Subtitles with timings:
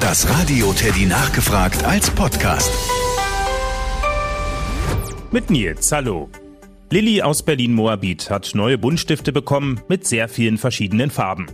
[0.00, 2.70] Das Radio Teddy nachgefragt als Podcast.
[5.32, 6.28] Mit Nils, hallo.
[6.90, 11.46] Lilly aus Berlin-Moabit hat neue Buntstifte bekommen mit sehr vielen verschiedenen Farben.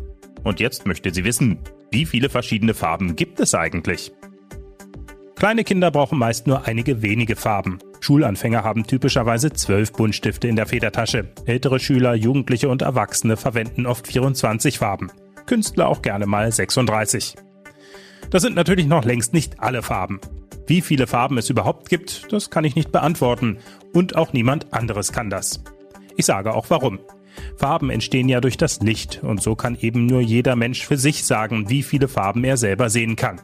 [0.42, 1.58] Und jetzt möchte sie wissen,
[1.90, 4.12] wie viele verschiedene Farben gibt es eigentlich?
[5.36, 7.78] Kleine Kinder brauchen meist nur einige wenige Farben.
[8.00, 11.32] Schulanfänger haben typischerweise zwölf Buntstifte in der Federtasche.
[11.46, 15.10] Ältere Schüler, Jugendliche und Erwachsene verwenden oft 24 Farben.
[15.46, 17.36] Künstler auch gerne mal 36.
[18.32, 20.18] Das sind natürlich noch längst nicht alle Farben.
[20.66, 23.58] Wie viele Farben es überhaupt gibt, das kann ich nicht beantworten.
[23.92, 25.62] Und auch niemand anderes kann das.
[26.16, 26.98] Ich sage auch warum.
[27.58, 31.26] Farben entstehen ja durch das Licht und so kann eben nur jeder Mensch für sich
[31.26, 33.42] sagen, wie viele Farben er selber sehen kann.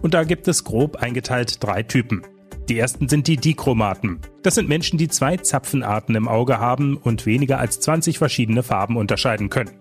[0.00, 2.22] Und da gibt es grob eingeteilt drei Typen.
[2.70, 4.20] Die ersten sind die Dichromaten.
[4.42, 8.96] Das sind Menschen, die zwei Zapfenarten im Auge haben und weniger als 20 verschiedene Farben
[8.96, 9.72] unterscheiden können.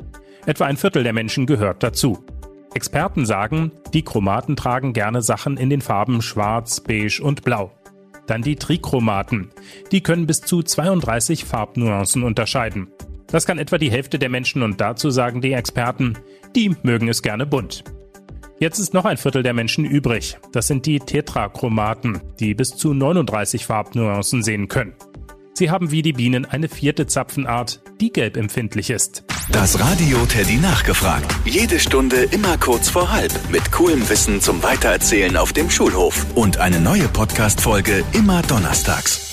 [0.46, 2.26] Etwa ein Viertel der Menschen gehört dazu.
[2.74, 7.72] Experten sagen, die Chromaten tragen gerne Sachen in den Farben Schwarz, Beige und Blau.
[8.28, 9.50] Dann die Trichromaten.
[9.92, 12.88] Die können bis zu 32 Farbnuancen unterscheiden.
[13.28, 16.18] Das kann etwa die Hälfte der Menschen und dazu sagen die Experten,
[16.56, 17.84] die mögen es gerne bunt.
[18.60, 20.38] Jetzt ist noch ein Viertel der Menschen übrig.
[20.52, 24.94] Das sind die Tetrachromaten, die bis zu 39 Farbnuancen sehen können.
[25.54, 29.24] Sie haben wie die Bienen eine vierte Zapfenart, die gelb empfindlich ist.
[29.52, 31.36] Das Radio Teddy nachgefragt.
[31.44, 33.34] Jede Stunde immer kurz vor halb.
[33.52, 36.26] Mit coolem Wissen zum Weitererzählen auf dem Schulhof.
[36.36, 39.31] Und eine neue Podcast-Folge immer donnerstags.